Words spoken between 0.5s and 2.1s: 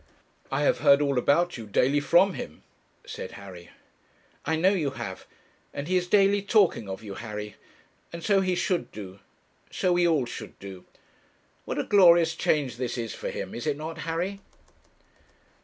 'I have heard all about you daily